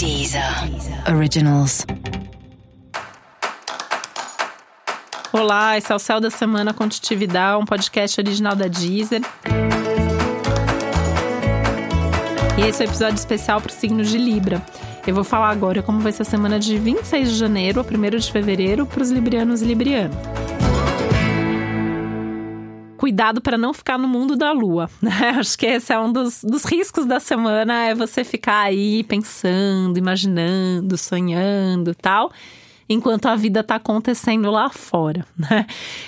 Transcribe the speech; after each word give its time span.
Deezer 0.00 0.42
Originals. 1.14 1.84
Olá, 5.30 5.76
esse 5.76 5.92
é 5.92 5.94
o 5.94 5.98
Céu 5.98 6.18
da 6.18 6.30
Semana 6.30 6.72
Contitividade, 6.72 7.62
um 7.62 7.66
podcast 7.66 8.18
original 8.18 8.56
da 8.56 8.66
Deezer. 8.66 9.20
E 12.56 12.66
esse 12.66 12.82
é 12.82 12.86
o 12.86 12.88
episódio 12.88 13.16
especial 13.16 13.60
para 13.60 13.68
o 13.68 13.74
signo 13.74 14.02
de 14.02 14.16
Libra. 14.16 14.62
Eu 15.06 15.14
vou 15.14 15.22
falar 15.22 15.50
agora 15.50 15.82
como 15.82 16.00
vai 16.00 16.12
ser 16.12 16.22
a 16.22 16.24
semana 16.24 16.58
de 16.58 16.78
26 16.78 17.32
de 17.32 17.36
janeiro 17.36 17.78
a 17.78 17.84
1 17.84 18.18
de 18.18 18.32
fevereiro 18.32 18.86
para 18.86 19.02
os 19.02 19.10
librianos 19.10 19.60
e 19.60 19.66
librianas 19.66 20.16
cuidado 23.00 23.40
para 23.40 23.56
não 23.56 23.72
ficar 23.72 23.96
no 23.96 24.06
mundo 24.06 24.36
da 24.36 24.52
lua, 24.52 24.90
né? 25.00 25.30
Acho 25.38 25.56
que 25.56 25.64
esse 25.64 25.90
é 25.90 25.98
um 25.98 26.12
dos, 26.12 26.44
dos 26.44 26.66
riscos 26.66 27.06
da 27.06 27.18
semana, 27.18 27.86
é 27.86 27.94
você 27.94 28.22
ficar 28.22 28.60
aí 28.60 29.02
pensando, 29.04 29.96
imaginando, 29.96 30.98
sonhando 30.98 31.94
tal 31.94 32.30
enquanto 32.92 33.26
a 33.26 33.36
vida 33.36 33.60
está 33.60 33.76
acontecendo 33.76 34.50
lá 34.50 34.68
fora, 34.68 35.24
né? 35.38 35.64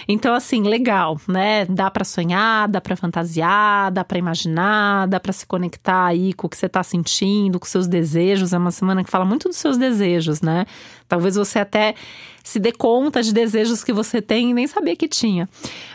Então, 0.08 0.34
assim, 0.34 0.64
legal, 0.64 1.18
né? 1.28 1.64
Dá 1.66 1.88
para 1.88 2.04
sonhar, 2.04 2.68
dá 2.68 2.80
para 2.80 2.96
fantasiar, 2.96 3.92
dá 3.92 4.02
para 4.02 4.18
imaginar, 4.18 5.06
dá 5.06 5.20
para 5.20 5.32
se 5.32 5.46
conectar 5.46 6.06
aí 6.06 6.32
com 6.32 6.48
o 6.48 6.50
que 6.50 6.56
você 6.56 6.66
está 6.66 6.82
sentindo, 6.82 7.60
com 7.60 7.66
seus 7.66 7.86
desejos. 7.86 8.52
É 8.52 8.58
uma 8.58 8.72
semana 8.72 9.04
que 9.04 9.10
fala 9.10 9.24
muito 9.24 9.48
dos 9.48 9.58
seus 9.58 9.78
desejos, 9.78 10.42
né? 10.42 10.66
Talvez 11.08 11.36
você 11.36 11.60
até 11.60 11.94
se 12.42 12.58
dê 12.58 12.72
conta 12.72 13.22
de 13.22 13.32
desejos 13.32 13.84
que 13.84 13.92
você 13.92 14.20
tem 14.20 14.50
e 14.50 14.54
nem 14.54 14.66
sabia 14.66 14.96
que 14.96 15.06
tinha. 15.06 15.48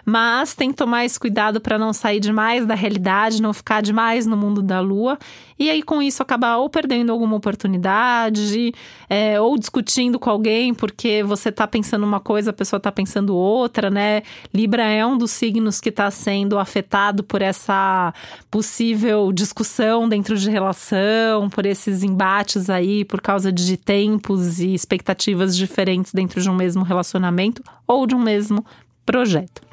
Mas 0.05 0.55
tem 0.55 0.71
que 0.71 0.77
tomar 0.77 1.05
esse 1.05 1.19
cuidado 1.19 1.59
para 1.59 1.77
não 1.77 1.91
sair 1.91 2.19
demais 2.19 2.65
da 2.65 2.73
realidade, 2.73 3.41
não 3.41 3.53
ficar 3.53 3.81
demais 3.81 4.25
no 4.25 4.37
mundo 4.37 4.61
da 4.61 4.79
lua. 4.79 5.17
E 5.59 5.69
aí, 5.69 5.81
com 5.83 6.01
isso, 6.01 6.21
acabar 6.21 6.57
ou 6.57 6.69
perdendo 6.69 7.11
alguma 7.11 7.35
oportunidade, 7.35 8.73
é, 9.09 9.39
ou 9.41 9.57
discutindo 9.57 10.19
com 10.19 10.29
alguém 10.29 10.73
porque 10.77 11.23
você 11.23 11.49
está 11.49 11.67
pensando 11.67 12.05
uma 12.05 12.19
coisa, 12.19 12.51
a 12.51 12.53
pessoa 12.53 12.77
está 12.77 12.91
pensando 12.91 13.35
outra, 13.35 13.89
né? 13.89 14.21
Libra 14.53 14.83
é 14.83 15.05
um 15.05 15.17
dos 15.17 15.31
signos 15.31 15.81
que 15.81 15.89
está 15.89 16.09
sendo 16.09 16.57
afetado 16.57 17.23
por 17.23 17.41
essa 17.41 18.13
possível 18.49 19.31
discussão 19.33 20.07
dentro 20.07 20.37
de 20.37 20.49
relação, 20.49 21.49
por 21.49 21.65
esses 21.65 22.03
embates 22.03 22.69
aí, 22.69 23.03
por 23.03 23.19
causa 23.19 23.51
de 23.51 23.75
tempos 23.75 24.59
e 24.59 24.73
expectativas 24.73 25.57
diferentes 25.57 26.13
dentro 26.13 26.41
de 26.41 26.49
um 26.49 26.55
mesmo 26.55 26.83
relacionamento 26.83 27.61
ou 27.85 28.07
de 28.07 28.15
um 28.15 28.19
mesmo 28.19 28.65
projeto. 29.05 29.66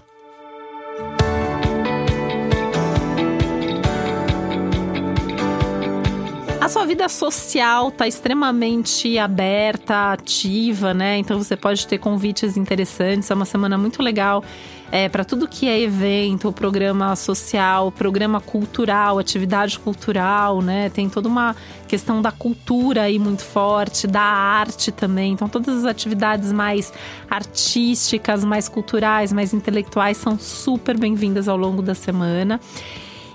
A 6.64 6.68
sua 6.70 6.86
vida 6.86 7.06
social 7.10 7.88
está 7.88 8.08
extremamente 8.08 9.18
aberta, 9.18 10.12
ativa, 10.12 10.94
né? 10.94 11.18
Então 11.18 11.36
você 11.36 11.54
pode 11.54 11.86
ter 11.86 11.98
convites 11.98 12.56
interessantes. 12.56 13.30
É 13.30 13.34
uma 13.34 13.44
semana 13.44 13.76
muito 13.76 14.02
legal 14.02 14.42
é, 14.90 15.06
para 15.06 15.26
tudo 15.26 15.46
que 15.46 15.68
é 15.68 15.78
evento, 15.78 16.50
programa 16.50 17.14
social, 17.16 17.92
programa 17.92 18.40
cultural, 18.40 19.18
atividade 19.18 19.78
cultural, 19.78 20.62
né? 20.62 20.88
Tem 20.88 21.06
toda 21.06 21.28
uma 21.28 21.54
questão 21.86 22.22
da 22.22 22.32
cultura 22.32 23.02
aí 23.02 23.18
muito 23.18 23.44
forte, 23.44 24.06
da 24.06 24.22
arte 24.22 24.90
também. 24.90 25.32
Então, 25.32 25.50
todas 25.50 25.80
as 25.80 25.84
atividades 25.84 26.50
mais 26.50 26.90
artísticas, 27.28 28.42
mais 28.42 28.70
culturais, 28.70 29.34
mais 29.34 29.52
intelectuais 29.52 30.16
são 30.16 30.38
super 30.38 30.96
bem-vindas 30.96 31.46
ao 31.46 31.58
longo 31.58 31.82
da 31.82 31.94
semana 31.94 32.58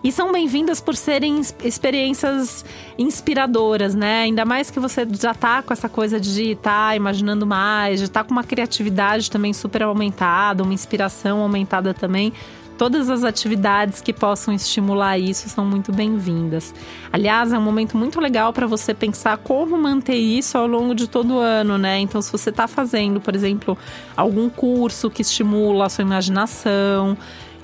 e 0.03 0.11
são 0.11 0.31
bem-vindas 0.31 0.79
por 0.79 0.95
serem 0.95 1.41
experiências 1.63 2.63
inspiradoras, 2.97 3.95
né? 3.95 4.21
Ainda 4.21 4.45
mais 4.45 4.71
que 4.71 4.79
você 4.79 5.07
já 5.19 5.33
tá 5.33 5.61
com 5.61 5.73
essa 5.73 5.89
coisa 5.89 6.19
de 6.19 6.51
estar 6.51 6.89
tá 6.89 6.95
imaginando 6.95 7.45
mais, 7.45 7.99
de 7.99 8.05
estar 8.05 8.23
tá 8.23 8.27
com 8.27 8.31
uma 8.31 8.43
criatividade 8.43 9.29
também 9.29 9.53
super 9.53 9.83
aumentada, 9.83 10.63
uma 10.63 10.73
inspiração 10.73 11.41
aumentada 11.41 11.93
também. 11.93 12.33
Todas 12.79 13.09
as 13.09 13.25
atividades 13.25 13.99
que 13.99 14.13
possam 14.13 14.53
estimular 14.53 15.19
isso 15.19 15.49
são 15.49 15.65
muito 15.65 15.91
bem-vindas. 15.91 16.73
Aliás, 17.11 17.51
é 17.51 17.57
um 17.57 17.61
momento 17.61 17.97
muito 17.97 18.21
legal 18.21 18.53
para 18.53 18.65
você 18.65 18.93
pensar 18.93 19.35
como 19.35 19.77
manter 19.77 20.15
isso 20.15 20.57
ao 20.57 20.65
longo 20.65 20.95
de 20.95 21.05
todo 21.05 21.33
o 21.33 21.39
ano, 21.39 21.77
né? 21.77 21.99
Então, 21.99 22.21
se 22.21 22.31
você 22.31 22.51
está 22.51 22.69
fazendo, 22.69 23.19
por 23.19 23.35
exemplo, 23.35 23.77
algum 24.15 24.49
curso 24.49 25.09
que 25.09 25.21
estimula 25.21 25.87
a 25.87 25.89
sua 25.89 26.03
imaginação, 26.03 27.17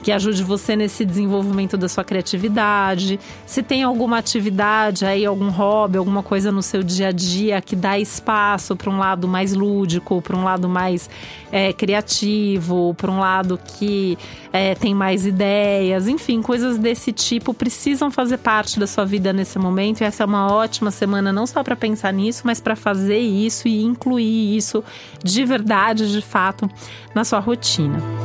que 0.05 0.11
ajude 0.11 0.43
você 0.43 0.75
nesse 0.75 1.03
desenvolvimento 1.03 1.75
da 1.75 1.89
sua 1.89 2.03
criatividade. 2.03 3.19
Se 3.43 3.63
tem 3.63 3.81
alguma 3.81 4.19
atividade 4.19 5.03
aí, 5.03 5.25
algum 5.25 5.49
hobby, 5.49 5.97
alguma 5.97 6.21
coisa 6.21 6.51
no 6.51 6.61
seu 6.61 6.83
dia 6.83 7.07
a 7.07 7.11
dia 7.11 7.59
que 7.59 7.75
dá 7.75 7.97
espaço 7.97 8.75
para 8.75 8.87
um 8.87 8.99
lado 8.99 9.27
mais 9.27 9.51
lúdico, 9.53 10.21
para 10.21 10.37
um 10.37 10.43
lado 10.43 10.69
mais 10.69 11.09
é, 11.51 11.73
criativo, 11.73 12.93
para 12.93 13.09
um 13.09 13.17
lado 13.17 13.59
que 13.65 14.15
é, 14.53 14.75
tem 14.75 14.93
mais 14.93 15.25
ideias, 15.25 16.07
enfim, 16.07 16.39
coisas 16.39 16.77
desse 16.77 17.11
tipo 17.11 17.51
precisam 17.51 18.11
fazer 18.11 18.37
parte 18.37 18.79
da 18.79 18.85
sua 18.85 19.05
vida 19.05 19.33
nesse 19.33 19.57
momento. 19.57 20.01
E 20.01 20.03
essa 20.03 20.21
é 20.21 20.25
uma 20.27 20.53
ótima 20.53 20.91
semana 20.91 21.33
não 21.33 21.47
só 21.47 21.63
para 21.63 21.75
pensar 21.75 22.13
nisso, 22.13 22.43
mas 22.45 22.61
para 22.61 22.75
fazer 22.75 23.17
isso 23.17 23.67
e 23.67 23.81
incluir 23.81 24.55
isso 24.55 24.83
de 25.23 25.43
verdade, 25.43 26.11
de 26.11 26.21
fato, 26.21 26.69
na 27.15 27.23
sua 27.23 27.39
rotina. 27.39 28.24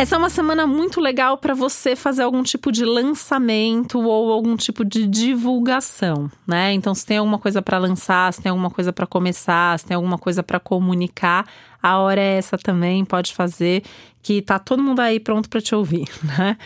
Essa 0.00 0.14
é 0.14 0.18
uma 0.18 0.30
semana 0.30 0.66
muito 0.66 0.98
legal 0.98 1.36
para 1.36 1.52
você 1.52 1.94
fazer 1.94 2.22
algum 2.22 2.42
tipo 2.42 2.72
de 2.72 2.86
lançamento 2.86 4.00
ou 4.00 4.32
algum 4.32 4.56
tipo 4.56 4.82
de 4.82 5.06
divulgação, 5.06 6.30
né? 6.46 6.72
Então, 6.72 6.94
se 6.94 7.04
tem 7.04 7.18
alguma 7.18 7.38
coisa 7.38 7.60
para 7.60 7.76
lançar, 7.76 8.32
se 8.32 8.40
tem 8.40 8.48
alguma 8.48 8.70
coisa 8.70 8.94
para 8.94 9.06
começar, 9.06 9.78
se 9.78 9.84
tem 9.84 9.94
alguma 9.94 10.16
coisa 10.16 10.42
para 10.42 10.58
comunicar, 10.58 11.46
a 11.82 11.98
hora 11.98 12.18
é 12.18 12.38
essa 12.38 12.56
também, 12.56 13.04
pode 13.04 13.34
fazer, 13.34 13.82
que 14.22 14.40
tá 14.40 14.58
todo 14.58 14.82
mundo 14.82 15.00
aí 15.00 15.20
pronto 15.20 15.50
para 15.50 15.60
te 15.60 15.74
ouvir, 15.74 16.08
né? 16.24 16.56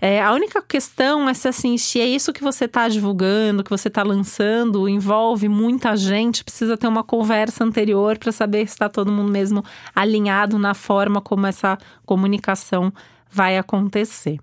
É, 0.00 0.22
a 0.22 0.32
única 0.32 0.60
questão 0.62 1.28
é 1.28 1.34
se 1.34 1.48
assim, 1.48 1.76
se 1.78 2.00
é 2.00 2.06
isso 2.06 2.32
que 2.32 2.42
você 2.42 2.66
está 2.66 2.88
divulgando, 2.88 3.64
que 3.64 3.70
você 3.70 3.88
está 3.88 4.02
lançando, 4.02 4.88
envolve 4.88 5.48
muita 5.48 5.96
gente, 5.96 6.44
precisa 6.44 6.76
ter 6.76 6.86
uma 6.86 7.02
conversa 7.02 7.64
anterior 7.64 8.18
para 8.18 8.32
saber 8.32 8.66
se 8.66 8.74
está 8.74 8.88
todo 8.88 9.10
mundo 9.10 9.30
mesmo 9.30 9.64
alinhado 9.94 10.58
na 10.58 10.74
forma 10.74 11.20
como 11.20 11.46
essa 11.46 11.78
comunicação 12.04 12.92
vai 13.30 13.58
acontecer. 13.58 14.38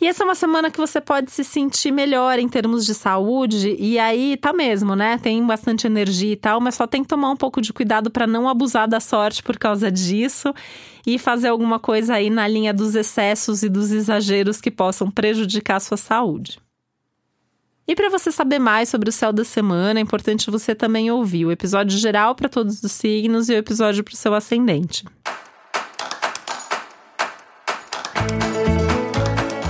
E 0.00 0.06
essa 0.06 0.22
é 0.22 0.24
uma 0.24 0.34
semana 0.34 0.70
que 0.70 0.78
você 0.78 0.98
pode 0.98 1.30
se 1.30 1.44
sentir 1.44 1.90
melhor 1.92 2.38
em 2.38 2.48
termos 2.48 2.86
de 2.86 2.94
saúde, 2.94 3.76
e 3.78 3.98
aí 3.98 4.34
tá 4.38 4.50
mesmo, 4.50 4.96
né? 4.96 5.18
Tem 5.18 5.44
bastante 5.44 5.86
energia 5.86 6.32
e 6.32 6.36
tal, 6.36 6.58
mas 6.58 6.74
só 6.74 6.86
tem 6.86 7.02
que 7.02 7.08
tomar 7.08 7.30
um 7.30 7.36
pouco 7.36 7.60
de 7.60 7.70
cuidado 7.70 8.10
para 8.10 8.26
não 8.26 8.48
abusar 8.48 8.88
da 8.88 8.98
sorte 8.98 9.42
por 9.42 9.58
causa 9.58 9.90
disso 9.90 10.54
e 11.06 11.18
fazer 11.18 11.48
alguma 11.48 11.78
coisa 11.78 12.14
aí 12.14 12.30
na 12.30 12.48
linha 12.48 12.72
dos 12.72 12.94
excessos 12.94 13.62
e 13.62 13.68
dos 13.68 13.92
exageros 13.92 14.58
que 14.58 14.70
possam 14.70 15.10
prejudicar 15.10 15.76
a 15.76 15.80
sua 15.80 15.98
saúde. 15.98 16.58
E 17.86 17.94
para 17.94 18.08
você 18.08 18.32
saber 18.32 18.58
mais 18.58 18.88
sobre 18.88 19.10
o 19.10 19.12
céu 19.12 19.32
da 19.32 19.44
semana, 19.44 20.00
é 20.00 20.02
importante 20.02 20.50
você 20.50 20.74
também 20.74 21.10
ouvir 21.10 21.44
o 21.44 21.52
episódio 21.52 21.98
geral 21.98 22.34
para 22.34 22.48
todos 22.48 22.82
os 22.82 22.92
signos 22.92 23.50
e 23.50 23.52
o 23.52 23.56
episódio 23.56 24.02
para 24.02 24.14
o 24.14 24.16
seu 24.16 24.32
ascendente. 24.32 25.04